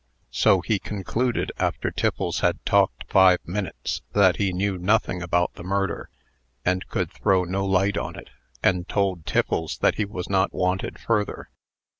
So 0.31 0.61
he 0.61 0.79
concluded, 0.79 1.51
after 1.59 1.91
Tiffles 1.91 2.39
had 2.39 2.65
talked 2.65 3.03
five 3.07 3.37
minutes, 3.45 4.01
that 4.13 4.37
he 4.37 4.51
knew 4.51 4.79
nothing 4.79 5.21
about 5.21 5.53
the 5.53 5.63
murder, 5.63 6.09
and 6.65 6.87
could 6.87 7.11
throw 7.11 7.43
no 7.43 7.63
light 7.67 7.99
on 7.99 8.15
it, 8.15 8.31
and 8.63 8.89
told 8.89 9.27
Tiffles 9.27 9.77
that 9.81 9.97
he 9.97 10.05
was 10.05 10.27
not 10.27 10.53
wanted 10.55 10.97
further. 10.97 11.51